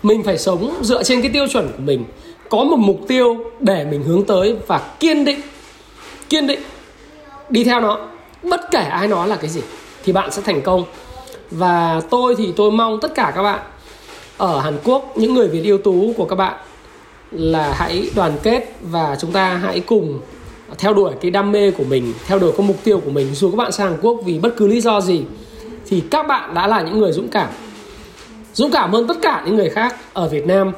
[0.03, 2.05] Mình phải sống dựa trên cái tiêu chuẩn của mình,
[2.51, 5.41] có một mục tiêu để mình hướng tới và kiên định
[6.29, 6.61] kiên định
[7.51, 8.07] đi theo nó.
[8.43, 9.61] Bất kể ai nói là cái gì
[10.05, 10.85] thì bạn sẽ thành công
[11.51, 13.61] và tôi thì tôi mong tất cả các bạn
[14.37, 16.55] ở Hàn Quốc, những người Việt ưu tú của các bạn
[17.31, 20.21] là hãy đoàn kết và chúng ta hãy cùng
[20.79, 23.35] theo đuổi cái đam mê của mình, theo đuổi cái mục tiêu của mình.
[23.35, 25.23] Dù các bạn sang Hàn Quốc vì bất cứ lý do gì,
[25.87, 27.49] thì các bạn đã là những người dũng cảm.
[28.53, 30.73] Dũng cảm hơn tất cả những người khác ở Việt Nam.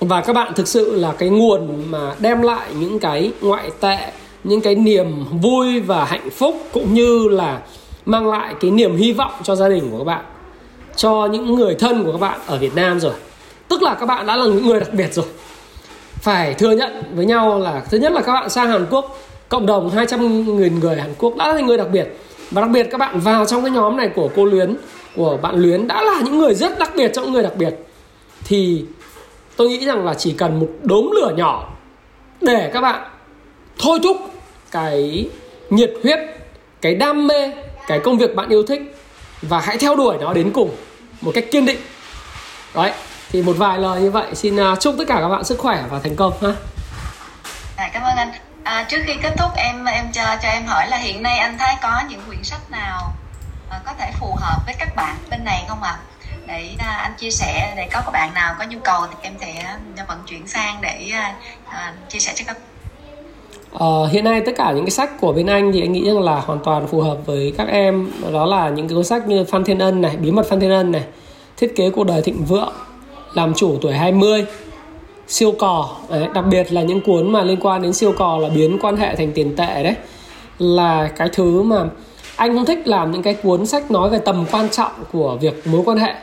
[0.00, 4.12] Và các bạn thực sự là cái nguồn mà đem lại những cái ngoại tệ,
[4.44, 7.60] những cái niềm vui và hạnh phúc, cũng như là
[8.06, 10.24] mang lại cái niềm hy vọng cho gia đình của các bạn,
[10.96, 13.12] cho những người thân của các bạn ở Việt Nam rồi.
[13.68, 15.26] Tức là các bạn đã là những người đặc biệt rồi.
[16.20, 19.66] Phải thừa nhận với nhau là, thứ nhất là các bạn sang Hàn Quốc, cộng
[19.66, 22.08] đồng 200 nghìn người Hàn Quốc đã là người đặc biệt.
[22.50, 24.76] Và đặc biệt các bạn vào trong cái nhóm này của cô Luyến,
[25.16, 27.74] của bạn Luyến đã là những người rất đặc biệt trong người đặc biệt.
[28.44, 28.84] Thì
[29.56, 31.72] tôi nghĩ rằng là chỉ cần một đốm lửa nhỏ
[32.40, 33.08] để các bạn
[33.78, 34.16] thôi thúc
[34.70, 35.28] cái
[35.70, 36.18] nhiệt huyết,
[36.80, 37.52] cái đam mê
[37.90, 38.80] cái công việc bạn yêu thích
[39.42, 40.76] và hãy theo đuổi nó đến cùng
[41.20, 41.78] một cách kiên định.
[42.74, 42.92] Đấy
[43.30, 44.34] thì một vài lời như vậy.
[44.34, 46.48] Xin à, chúc tất cả các bạn sức khỏe và thành công ha.
[47.76, 48.32] À, cảm ơn anh.
[48.64, 51.58] À, trước khi kết thúc em em cho cho em hỏi là hiện nay anh
[51.58, 53.12] thái có những quyển sách nào
[53.70, 55.90] à, có thể phù hợp với các bạn bên này không ạ?
[55.90, 55.98] À?
[56.46, 59.34] để à, anh chia sẻ để có các bạn nào có nhu cầu thì em
[59.40, 59.52] sẽ
[59.96, 61.34] à, vận chuyển sang để à,
[61.68, 62.56] à chia sẻ cho các
[63.72, 66.20] Ờ, hiện nay tất cả những cái sách của bên anh thì anh nghĩ rằng
[66.20, 68.10] là hoàn toàn phù hợp với các em.
[68.32, 70.70] Đó là những cái cuốn sách như Phan Thiên Ân này, Bí mật Phan Thiên
[70.70, 71.02] Ân này,
[71.56, 72.72] Thiết kế cuộc đời thịnh vượng,
[73.34, 74.46] Làm chủ tuổi 20,
[75.28, 78.48] Siêu cò, đấy, đặc biệt là những cuốn mà liên quan đến siêu cò là
[78.48, 79.94] biến quan hệ thành tiền tệ đấy.
[80.58, 81.84] Là cái thứ mà
[82.36, 85.66] anh không thích làm những cái cuốn sách nói về tầm quan trọng của việc
[85.66, 86.14] mối quan hệ.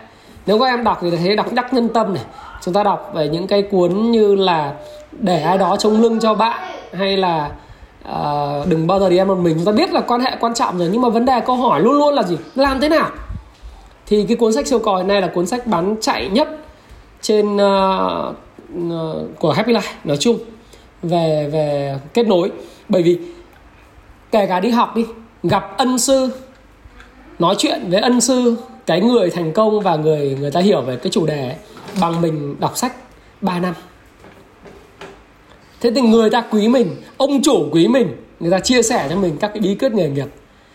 [0.46, 2.24] Nếu các em đọc thì thấy đọc đắc nhân tâm này.
[2.62, 4.74] Chúng ta đọc về những cái cuốn như là
[5.12, 7.52] để ai đó chống lưng cho bạn hay là
[8.10, 9.56] uh, đừng bao giờ đi ăn một mình.
[9.56, 11.82] Chúng ta biết là quan hệ quan trọng rồi nhưng mà vấn đề câu hỏi
[11.82, 12.38] luôn luôn là gì?
[12.56, 13.10] Làm thế nào?
[14.06, 16.48] Thì cái cuốn sách siêu còi này là cuốn sách bán chạy nhất
[17.22, 18.36] trên uh,
[18.78, 20.40] uh, của Happy Life nói chung
[21.04, 22.52] về về kết nối.
[22.90, 23.20] Bởi vì
[24.32, 25.06] kể cả đi học đi
[25.44, 26.30] gặp ân sư
[27.40, 30.96] nói chuyện với ân sư cái người thành công và người người ta hiểu về
[30.96, 31.56] cái chủ đề ấy,
[32.02, 32.94] bằng mình đọc sách
[33.42, 33.74] 3 năm
[35.82, 39.16] thế thì người ta quý mình, ông chủ quý mình, người ta chia sẻ cho
[39.16, 40.28] mình các cái bí quyết nghề nghiệp.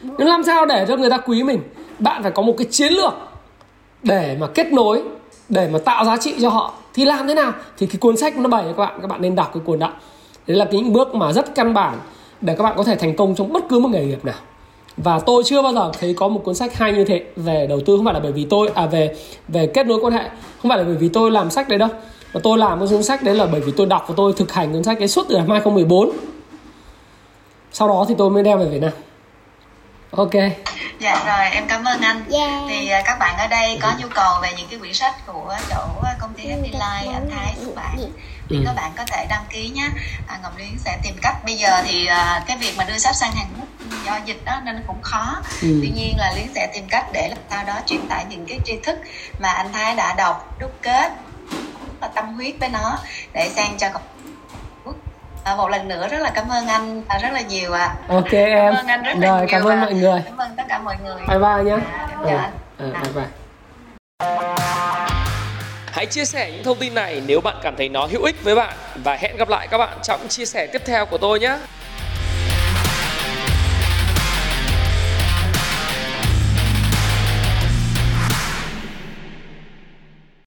[0.03, 1.61] Nhưng làm sao để cho người ta quý mình?
[1.99, 3.12] Bạn phải có một cái chiến lược
[4.03, 5.03] để mà kết nối,
[5.49, 6.75] để mà tạo giá trị cho họ.
[6.95, 7.53] Thì làm thế nào?
[7.79, 9.79] Thì cái cuốn sách nó bày cho các bạn các bạn nên đọc cái cuốn
[9.79, 9.93] đó.
[10.47, 11.99] Đấy là những bước mà rất căn bản
[12.41, 14.35] để các bạn có thể thành công trong bất cứ một nghề nghiệp nào.
[14.97, 17.81] Và tôi chưa bao giờ thấy có một cuốn sách hay như thế về đầu
[17.81, 17.97] tư.
[17.97, 19.17] Không phải là bởi vì tôi à về
[19.49, 20.29] về kết nối quan hệ.
[20.62, 21.88] Không phải là bởi vì tôi làm sách đấy đâu
[22.33, 24.53] và tôi làm cái cuốn sách đấy là bởi vì tôi đọc và tôi thực
[24.53, 26.11] hành cuốn sách đấy suốt từ năm 2014
[27.73, 28.90] sau đó thì tôi mới đem về Việt Nam.
[30.11, 30.31] Ok.
[31.01, 32.25] Dạ rồi em cảm ơn anh.
[32.33, 32.51] Yeah.
[32.68, 35.57] thì à, các bạn ở đây có nhu cầu về những cái quyển sách của
[35.71, 37.97] chỗ à, công ty Happy Life anh Thái xuất bản
[38.49, 38.62] thì Ừ.
[38.66, 39.88] các bạn có thể đăng ký nhé.
[40.29, 41.37] À, Ngọc Luyến sẽ tìm cách.
[41.45, 43.66] Bây giờ thì à, cái việc mà đưa sách sang Hàn Quốc
[44.07, 45.37] do dịch đó nên cũng khó.
[45.62, 45.68] Ừ.
[45.83, 48.59] tuy nhiên là Luyến sẽ tìm cách để làm sao đó truyền tải những cái
[48.64, 48.99] tri thức
[49.40, 51.11] mà anh Thái đã đọc đúc kết
[52.03, 52.99] và tâm huyết với nó
[53.33, 54.03] để sang cho cộng
[55.45, 57.95] à, một lần nữa rất là cảm ơn anh à, rất là nhiều ạ.
[58.09, 58.75] Ok em.
[58.75, 60.23] ơn anh rất là rồi nhiều cảm ơn mọi người.
[60.25, 61.17] Cảm ơn tất cả mọi người.
[61.29, 61.77] Bye bye nhé.
[62.09, 62.53] Dạ, em chào anh.
[62.79, 63.27] ừ, bye bye.
[65.87, 68.55] Hãy chia sẻ những thông tin này nếu bạn cảm thấy nó hữu ích với
[68.55, 71.57] bạn và hẹn gặp lại các bạn trong chia sẻ tiếp theo của tôi nhé.